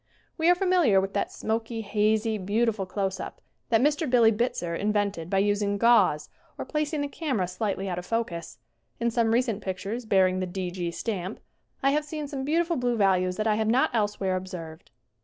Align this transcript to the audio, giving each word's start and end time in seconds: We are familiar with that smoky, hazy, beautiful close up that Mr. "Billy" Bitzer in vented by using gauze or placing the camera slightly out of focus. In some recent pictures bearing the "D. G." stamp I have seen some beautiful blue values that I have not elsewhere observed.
We 0.35 0.49
are 0.49 0.55
familiar 0.55 0.99
with 0.99 1.13
that 1.13 1.31
smoky, 1.31 1.81
hazy, 1.81 2.39
beautiful 2.39 2.87
close 2.87 3.19
up 3.19 3.39
that 3.69 3.81
Mr. 3.83 4.09
"Billy" 4.09 4.31
Bitzer 4.31 4.75
in 4.75 4.91
vented 4.91 5.29
by 5.29 5.37
using 5.37 5.77
gauze 5.77 6.27
or 6.57 6.65
placing 6.65 7.01
the 7.01 7.07
camera 7.07 7.47
slightly 7.47 7.87
out 7.87 7.99
of 7.99 8.05
focus. 8.07 8.57
In 8.99 9.11
some 9.11 9.31
recent 9.31 9.61
pictures 9.61 10.07
bearing 10.07 10.39
the 10.39 10.47
"D. 10.47 10.71
G." 10.71 10.89
stamp 10.89 11.39
I 11.83 11.91
have 11.91 12.03
seen 12.03 12.27
some 12.27 12.43
beautiful 12.43 12.77
blue 12.77 12.97
values 12.97 13.35
that 13.37 13.45
I 13.45 13.57
have 13.57 13.67
not 13.69 13.91
elsewhere 13.93 14.35
observed. 14.35 14.89